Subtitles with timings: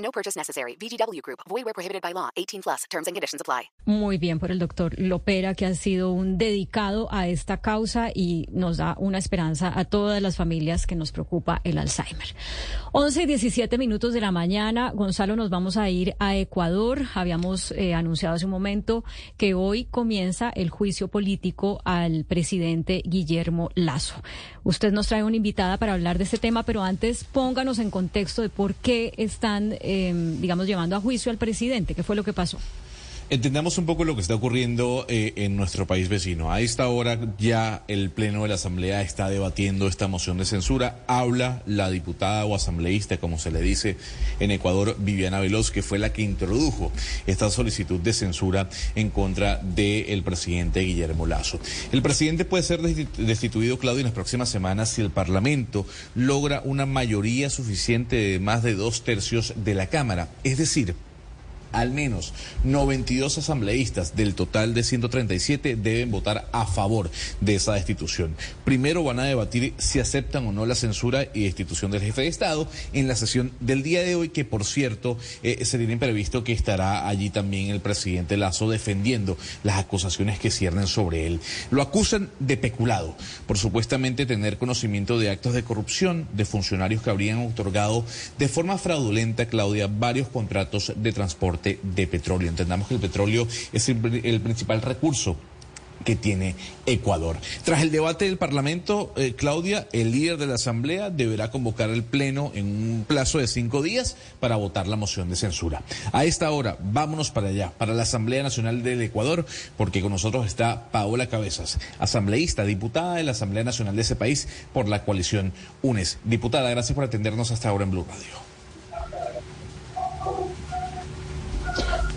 [0.00, 0.76] No purchase necessary.
[0.76, 1.40] VGW Group.
[1.48, 2.30] Void where prohibited by law.
[2.36, 2.84] 18 plus.
[2.90, 3.70] Terms and conditions apply.
[3.84, 8.46] Muy bien por el doctor Lopera, que ha sido un dedicado a esta causa y
[8.50, 12.34] nos da una esperanza a todas las familias que nos preocupa el Alzheimer.
[12.92, 14.90] 11 y 17 minutos de la mañana.
[14.92, 17.02] Gonzalo, nos vamos a ir a Ecuador.
[17.14, 19.04] Habíamos eh, anunciado hace un momento
[19.36, 24.22] que hoy comienza el juicio político al presidente Guillermo Lazo.
[24.62, 28.42] Usted nos trae una invitada para hablar de este tema, pero antes pónganos en contexto
[28.42, 29.89] de por qué están eh,
[30.40, 31.94] digamos, llevando a juicio al presidente.
[31.94, 32.58] ¿Qué fue lo que pasó?
[33.32, 36.50] Entendamos un poco lo que está ocurriendo eh, en nuestro país vecino.
[36.50, 41.04] A esta hora ya el Pleno de la Asamblea está debatiendo esta moción de censura.
[41.06, 43.96] Habla la diputada o asambleísta, como se le dice
[44.40, 46.90] en Ecuador, Viviana Veloz, que fue la que introdujo
[47.28, 51.60] esta solicitud de censura en contra del presidente Guillermo Lazo.
[51.92, 56.84] El presidente puede ser destituido, Claudio, en las próximas semanas si el Parlamento logra una
[56.84, 60.30] mayoría suficiente de más de dos tercios de la Cámara.
[60.42, 60.96] Es decir,
[61.72, 62.32] al menos
[62.64, 68.34] 92 asambleístas del total de 137 deben votar a favor de esa destitución.
[68.64, 72.28] Primero van a debatir si aceptan o no la censura y destitución del jefe de
[72.28, 76.44] Estado en la sesión del día de hoy, que por cierto eh, se tiene previsto
[76.44, 81.40] que estará allí también el presidente Lazo defendiendo las acusaciones que ciernen sobre él.
[81.70, 87.10] Lo acusan de peculado por supuestamente tener conocimiento de actos de corrupción de funcionarios que
[87.10, 88.04] habrían otorgado
[88.38, 92.48] de forma fraudulenta, Claudia, varios contratos de transporte de petróleo.
[92.48, 95.36] Entendamos que el petróleo es el, principal recurso
[96.04, 96.54] que tiene
[96.86, 97.36] Ecuador.
[97.64, 102.02] Tras el debate del Parlamento, eh, Claudia, el líder de la Asamblea deberá convocar el
[102.02, 105.82] Pleno en un plazo de cinco días para votar la moción de censura.
[106.12, 109.44] A esta hora, vámonos para allá, para la Asamblea Nacional del Ecuador,
[109.76, 114.48] porque con nosotros está Paola Cabezas, asambleísta, diputada de la Asamblea Nacional de ese país
[114.72, 115.52] por la coalición
[115.82, 116.18] UNES.
[116.24, 118.50] Diputada, gracias por atendernos hasta ahora en Blue Radio.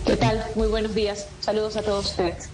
[0.06, 0.43] ¿Qué tal?
[0.56, 1.28] Muy buenos días.
[1.40, 2.50] Saludos a todos ustedes.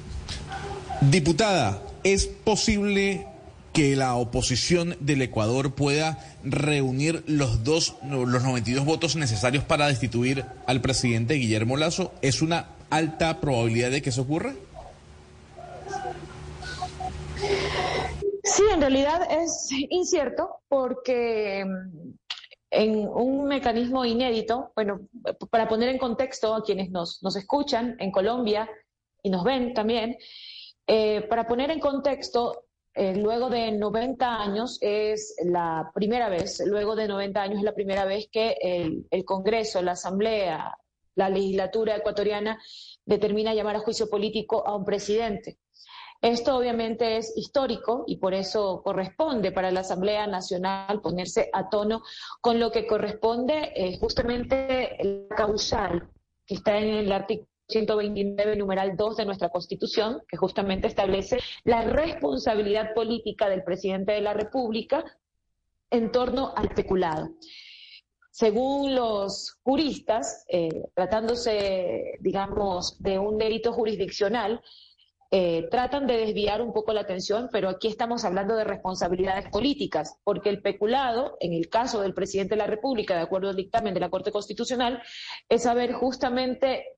[1.01, 3.27] Diputada, ¿es posible
[3.73, 10.45] que la oposición del Ecuador pueda reunir los dos, los 92 votos necesarios para destituir
[10.65, 12.13] al presidente Guillermo Lazo?
[12.21, 14.53] ¿Es una alta probabilidad de que eso ocurra?
[18.43, 21.65] Sí, en realidad es incierto porque
[22.71, 25.01] en un mecanismo inédito, bueno,
[25.49, 28.69] para poner en contexto a quienes nos, nos escuchan en Colombia
[29.23, 30.17] y nos ven también,
[30.87, 36.95] eh, para poner en contexto, eh, luego de 90 años es la primera vez, luego
[36.95, 40.75] de 90 años es la primera vez que el, el Congreso, la Asamblea,
[41.15, 42.59] la legislatura ecuatoriana
[43.05, 45.57] determina llamar a juicio político a un presidente.
[46.21, 52.01] Esto obviamente es histórico y por eso corresponde para la Asamblea Nacional ponerse a tono
[52.41, 56.09] con lo que corresponde eh, justamente la causal
[56.45, 61.83] que está en el artículo 129, numeral 2 de nuestra Constitución, que justamente establece la
[61.83, 65.05] responsabilidad política del presidente de la República
[65.91, 67.29] en torno al peculado.
[68.31, 74.61] Según los juristas, eh, tratándose, digamos, de un delito jurisdiccional,
[75.31, 80.17] eh, tratan de desviar un poco la atención, pero aquí estamos hablando de responsabilidades políticas,
[80.23, 83.93] porque el peculado, en el caso del presidente de la República, de acuerdo al dictamen
[83.93, 85.03] de la Corte Constitucional,
[85.47, 86.97] es haber justamente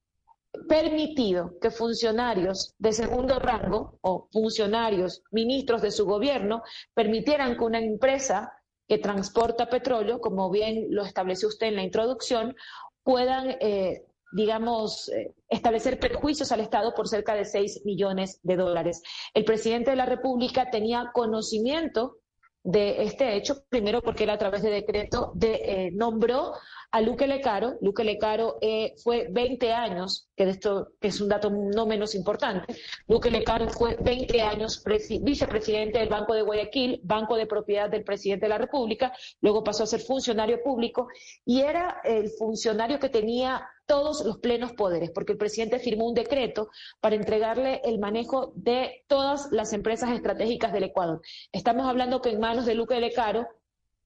[0.68, 7.80] permitido que funcionarios de segundo rango o funcionarios, ministros de su gobierno, permitieran que una
[7.80, 8.54] empresa
[8.88, 12.56] que transporta petróleo, como bien lo estableció usted en la introducción,
[13.04, 19.02] puedan eh, digamos, eh, establecer perjuicios al Estado por cerca de 6 millones de dólares.
[19.34, 22.18] El presidente de la República tenía conocimiento
[22.64, 26.54] de este hecho, primero porque él a través de decreto de, eh, nombró
[26.92, 27.78] a Luque Lecaro.
[27.82, 32.76] Luque Lecaro eh, fue 20 años, que esto que es un dato no menos importante,
[33.08, 34.84] Luque Lecaro fue 20 años
[35.22, 39.12] vicepresidente del Banco de Guayaquil, banco de propiedad del presidente de la República,
[39.42, 41.08] luego pasó a ser funcionario público
[41.46, 46.14] y era el funcionario que tenía todos los plenos poderes, porque el presidente firmó un
[46.14, 46.70] decreto
[47.02, 51.22] para entregarle el manejo de todas las empresas estratégicas del Ecuador.
[51.52, 53.50] Estamos hablando que en manos de Luque Lecaro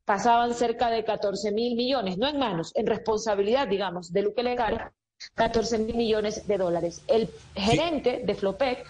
[0.03, 4.89] pasaban cerca de 14 mil millones, no en manos, en responsabilidad, digamos, de Luque Legal,
[5.35, 7.03] 14 mil millones de dólares.
[7.05, 8.83] El gerente de Flopec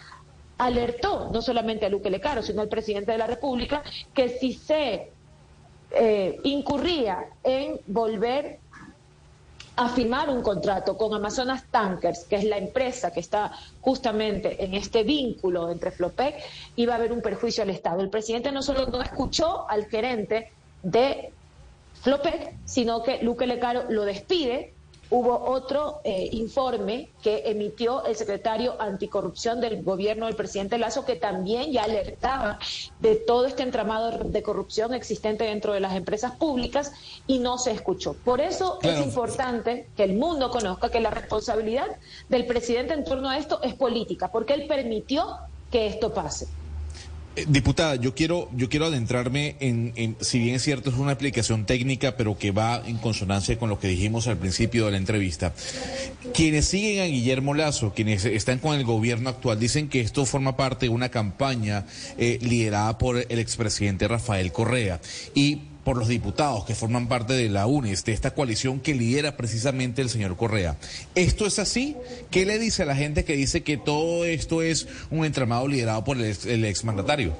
[0.57, 3.83] alertó no solamente a Luque Lecaro, sino al presidente de la República,
[4.13, 5.11] que si se
[5.91, 8.59] eh, incurría en volver
[9.77, 13.51] a firmar un contrato con Amazonas Tankers, que es la empresa que está
[13.81, 16.35] justamente en este vínculo entre Flopec,
[16.77, 18.01] iba a haber un perjuicio al Estado.
[18.01, 20.51] El presidente no solo no escuchó al gerente
[20.81, 21.33] de
[22.01, 24.74] Flopec, sino que Luque Lecaro lo despide
[25.15, 31.15] hubo otro eh, informe que emitió el secretario anticorrupción del gobierno del presidente Lazo que
[31.15, 32.59] también ya alertaba
[32.99, 36.91] de todo este entramado de corrupción existente dentro de las empresas públicas
[37.27, 38.17] y no se escuchó.
[38.25, 41.87] Por eso es importante que el mundo conozca que la responsabilidad
[42.27, 45.37] del presidente en torno a esto es política, porque él permitió
[45.69, 46.47] que esto pase.
[47.35, 51.65] Eh, diputada, yo quiero, yo quiero adentrarme en, si bien es cierto, es una aplicación
[51.65, 55.53] técnica, pero que va en consonancia con lo que dijimos al principio de la entrevista.
[56.33, 60.55] Quienes siguen a Guillermo Lazo, quienes están con el gobierno actual, dicen que esto forma
[60.55, 61.85] parte de una campaña
[62.17, 65.01] eh, liderada por el expresidente Rafael Correa.
[65.33, 69.37] Y por los diputados que forman parte de la UNES, de esta coalición que lidera
[69.37, 70.77] precisamente el señor Correa.
[71.13, 71.95] ¿Esto es así?
[72.31, 76.03] ¿Qué le dice a la gente que dice que todo esto es un entramado liderado
[76.03, 77.33] por el, ex, el exmandatario?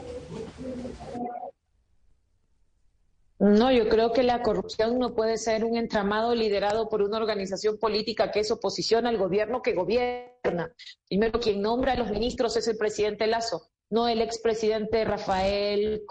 [3.40, 7.78] No, yo creo que la corrupción no puede ser un entramado liderado por una organización
[7.78, 10.72] política que es oposición al gobierno que gobierna.
[11.10, 16.04] Primero, quien nombra a los ministros es el presidente Lazo, no el expresidente Rafael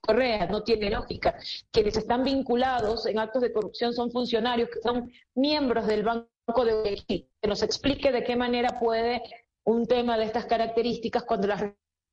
[0.00, 1.36] Correa, no tiene lógica.
[1.70, 6.72] Quienes están vinculados en actos de corrupción son funcionarios que son miembros del Banco de
[6.72, 7.28] Guayaquil.
[7.40, 9.22] Que nos explique de qué manera puede
[9.64, 11.62] un tema de estas características cuando las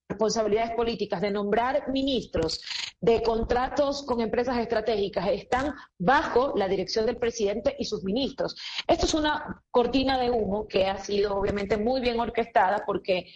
[0.10, 2.62] responsabilidades políticas de nombrar ministros,
[3.02, 8.56] de contratos con empresas estratégicas, están bajo la dirección del presidente y sus ministros.
[8.88, 13.28] Esto es una cortina de humo que ha sido obviamente muy bien orquestada porque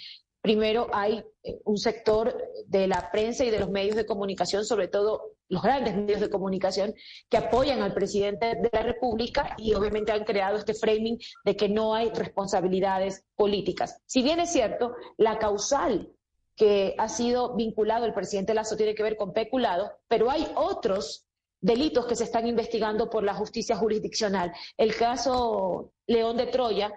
[0.42, 2.36] Primero, hay eh, un sector
[2.66, 6.30] de la prensa y de los medios de comunicación, sobre todo los grandes medios de
[6.30, 6.96] comunicación,
[7.30, 11.70] que apoyan al presidente de la República y obviamente han creado este framing de que
[11.70, 14.02] no hay responsabilidades políticas.
[14.06, 16.12] Si bien es cierto, la causal
[16.56, 21.26] que ha sido vinculado el presidente Lazo tiene que ver con peculado, pero hay otros
[21.60, 24.52] delitos que se están investigando por la justicia jurisdiccional.
[24.78, 26.92] El caso León de Troya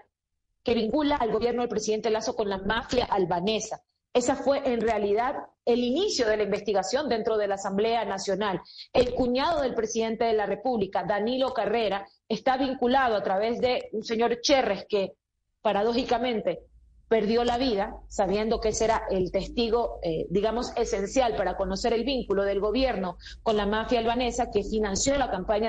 [0.65, 3.83] que vincula al gobierno del presidente Lazo con la mafia albanesa.
[4.15, 5.35] Esa fue en realidad
[5.65, 8.61] el inicio de la investigación dentro de la Asamblea Nacional.
[8.93, 14.05] El cuñado del presidente de la República, Danilo Carrera, está vinculado a través de un
[14.05, 15.15] señor Cherres que,
[15.63, 16.61] paradójicamente,
[17.09, 22.05] perdió la vida, sabiendo que ese era el testigo, eh, digamos, esencial para conocer el
[22.05, 25.69] vínculo del gobierno con la mafia albanesa que financió la campaña.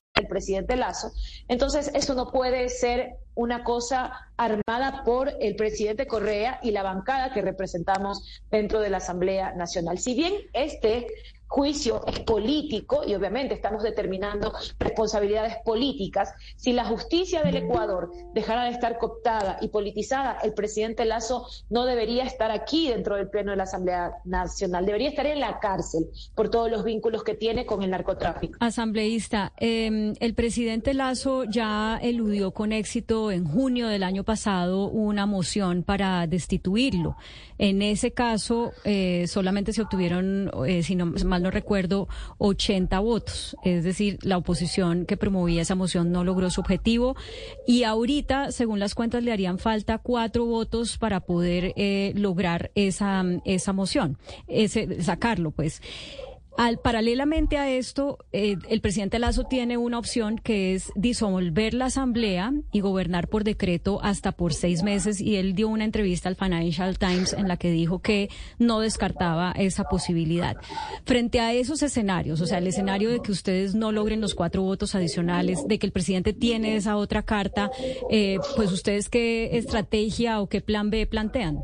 [0.21, 1.11] El presidente Lazo.
[1.47, 7.33] Entonces, eso no puede ser una cosa armada por el presidente Correa y la bancada
[7.33, 9.99] que representamos dentro de la Asamblea Nacional.
[9.99, 11.07] Si bien este
[11.51, 16.33] juicio es político y obviamente estamos determinando responsabilidades políticas.
[16.55, 21.85] Si la justicia del Ecuador dejara de estar cooptada y politizada, el presidente Lazo no
[21.85, 26.05] debería estar aquí dentro del Pleno de la Asamblea Nacional, debería estar en la cárcel
[26.35, 28.57] por todos los vínculos que tiene con el narcotráfico.
[28.61, 35.25] Asambleísta, eh, el presidente Lazo ya eludió con éxito en junio del año pasado una
[35.25, 37.17] moción para destituirlo.
[37.57, 42.07] En ese caso, eh, solamente se obtuvieron, eh, si no mal no recuerdo,
[42.37, 43.55] 80 votos.
[43.63, 47.15] Es decir, la oposición que promovía esa moción no logró su objetivo.
[47.67, 53.23] Y ahorita, según las cuentas, le harían falta cuatro votos para poder eh, lograr esa,
[53.45, 54.17] esa moción,
[54.47, 55.81] ese, sacarlo, pues.
[56.57, 61.85] Al, paralelamente a esto, eh, el presidente Lazo tiene una opción que es disolver la
[61.85, 65.21] asamblea y gobernar por decreto hasta por seis meses.
[65.21, 68.29] Y él dio una entrevista al Financial Times en la que dijo que
[68.59, 70.57] no descartaba esa posibilidad.
[71.05, 74.61] Frente a esos escenarios, o sea, el escenario de que ustedes no logren los cuatro
[74.61, 77.71] votos adicionales, de que el presidente tiene esa otra carta,
[78.09, 81.59] eh, pues ustedes qué estrategia o qué plan B plantean.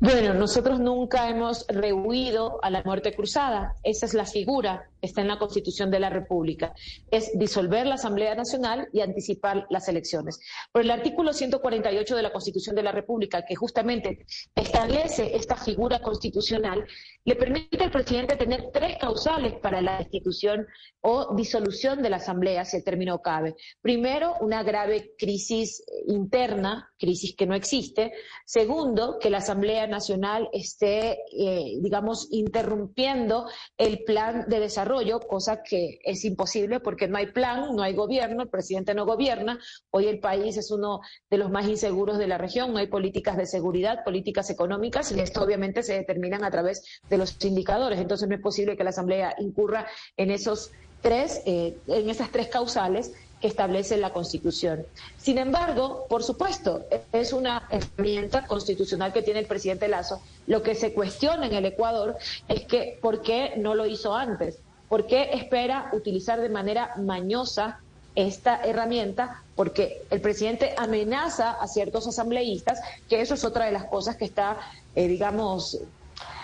[0.00, 3.74] Bueno, nosotros nunca hemos rehuido a la muerte cruzada.
[3.82, 6.74] Esa es la figura, está en la Constitución de la República.
[7.10, 10.40] Es disolver la Asamblea Nacional y anticipar las elecciones.
[10.72, 16.00] Por el artículo 148 de la Constitución de la República, que justamente establece esta figura
[16.00, 16.84] constitucional,
[17.24, 20.66] le permite al presidente tener tres causales para la destitución
[21.00, 23.54] o disolución de la Asamblea, si el término cabe.
[23.80, 28.12] Primero, una grave crisis interna, crisis que no existe.
[28.44, 33.46] Segundo, que la Asamblea Nacional esté, eh, digamos, interrumpiendo
[33.76, 34.93] el plan de desarrollo,
[35.26, 39.58] cosa que es imposible porque no hay plan, no hay gobierno, el presidente no gobierna.
[39.90, 43.36] Hoy el país es uno de los más inseguros de la región, no hay políticas
[43.36, 47.98] de seguridad, políticas económicas y esto obviamente se determinan a través de los indicadores.
[47.98, 49.86] Entonces no es posible que la Asamblea incurra
[50.16, 50.70] en esos
[51.02, 54.86] tres, eh, en esas tres causales que establece la Constitución.
[55.18, 60.22] Sin embargo, por supuesto, es una herramienta constitucional que tiene el presidente Lazo.
[60.46, 62.16] Lo que se cuestiona en el Ecuador
[62.48, 67.80] es que por qué no lo hizo antes, por qué espera utilizar de manera mañosa
[68.14, 73.84] esta herramienta porque el presidente amenaza a ciertos asambleístas, que eso es otra de las
[73.84, 74.58] cosas que está,
[74.94, 75.80] eh, digamos,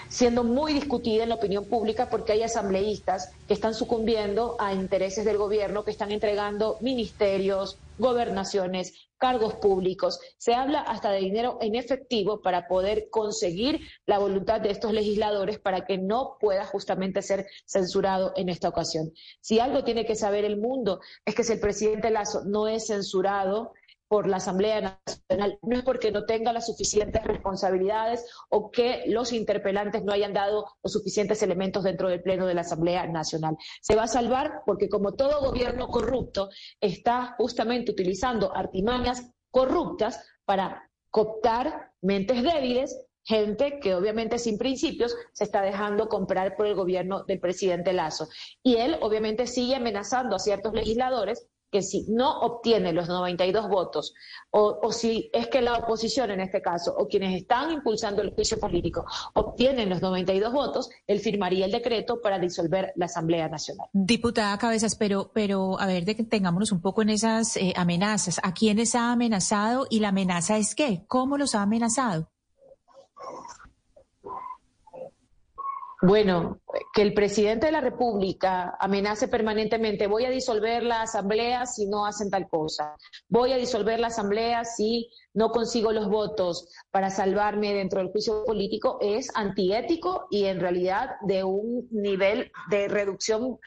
[0.08, 5.24] siendo muy discutida en la opinión pública porque hay asambleístas que están sucumbiendo a intereses
[5.24, 10.18] del gobierno, que están entregando ministerios, gobernaciones, cargos públicos.
[10.38, 15.58] Se habla hasta de dinero en efectivo para poder conseguir la voluntad de estos legisladores
[15.58, 19.12] para que no pueda justamente ser censurado en esta ocasión.
[19.40, 22.86] Si algo tiene que saber el mundo es que si el presidente Lazo no es
[22.86, 23.74] censurado,
[24.10, 29.32] por la Asamblea Nacional no es porque no tenga las suficientes responsabilidades o que los
[29.32, 33.56] interpelantes no hayan dado los suficientes elementos dentro del Pleno de la Asamblea Nacional.
[33.80, 36.48] Se va a salvar porque como todo gobierno corrupto
[36.80, 45.44] está justamente utilizando artimañas corruptas para cooptar mentes débiles gente que obviamente sin principios se
[45.44, 48.28] está dejando comprar por el gobierno del presidente Lazo.
[48.60, 54.14] Y él obviamente sigue amenazando a ciertos legisladores que si no obtiene los 92 votos,
[54.50, 58.58] o, si es que la oposición en este caso, o quienes están impulsando el juicio
[58.58, 63.88] político, obtienen los 92 votos, él firmaría el decreto para disolver la Asamblea Nacional.
[63.92, 68.40] Diputada Cabezas, pero, pero a ver, de que tengámonos un poco en esas eh, amenazas.
[68.42, 71.04] ¿A quiénes ha amenazado y la amenaza es qué?
[71.06, 72.28] ¿Cómo los ha amenazado?
[76.02, 76.59] Bueno,
[76.92, 82.04] que el presidente de la República amenace permanentemente, voy a disolver la asamblea si no
[82.04, 82.96] hacen tal cosa,
[83.28, 88.44] voy a disolver la asamblea si no consigo los votos para salvarme dentro del juicio
[88.44, 93.58] político, es antiético y en realidad de un nivel de reducción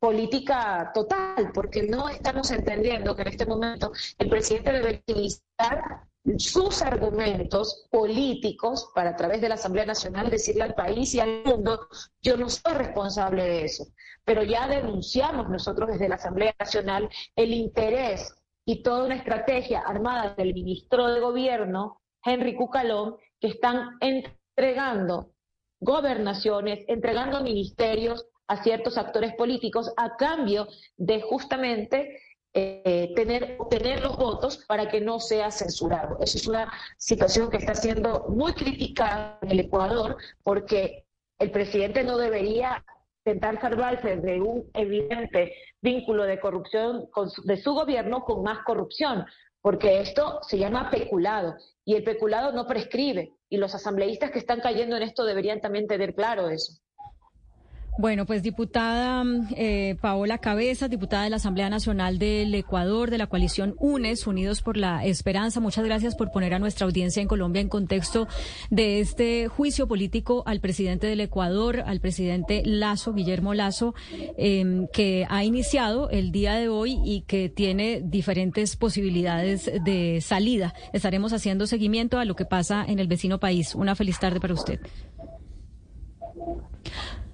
[0.00, 6.82] política total, porque no estamos entendiendo que en este momento el presidente debe utilizar sus
[6.82, 11.88] argumentos políticos para a través de la Asamblea Nacional decirle al país y al mundo,
[12.22, 13.86] yo no soy responsable de eso.
[14.24, 20.34] Pero ya denunciamos nosotros desde la Asamblea Nacional el interés y toda una estrategia armada
[20.34, 25.32] del ministro de Gobierno, Henry Cucalón, que están entregando
[25.80, 30.66] gobernaciones, entregando ministerios a ciertos actores políticos a cambio
[30.96, 32.20] de justamente
[32.52, 36.18] eh, tener, tener los votos para que no sea censurado.
[36.20, 41.04] Esa es una situación que está siendo muy criticada en el Ecuador porque
[41.38, 42.84] el presidente no debería
[43.24, 47.08] intentar salvarse de un evidente vínculo de corrupción
[47.44, 49.26] de su gobierno con más corrupción,
[49.60, 51.54] porque esto se llama peculado
[51.84, 55.86] y el peculado no prescribe y los asambleístas que están cayendo en esto deberían también
[55.86, 56.80] tener claro eso.
[58.00, 59.22] Bueno, pues diputada
[59.54, 64.62] eh, Paola Cabeza, diputada de la Asamblea Nacional del Ecuador, de la coalición UNES, Unidos
[64.62, 68.26] por la Esperanza, muchas gracias por poner a nuestra audiencia en Colombia en contexto
[68.70, 73.94] de este juicio político al presidente del Ecuador, al presidente Lazo, Guillermo Lazo,
[74.38, 80.72] em, que ha iniciado el día de hoy y que tiene diferentes posibilidades de salida.
[80.94, 83.74] Estaremos haciendo seguimiento a lo que pasa en el vecino país.
[83.74, 84.80] Una feliz tarde para usted.